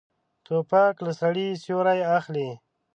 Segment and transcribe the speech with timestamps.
[0.45, 2.49] توپک له سړي سیوری اخلي.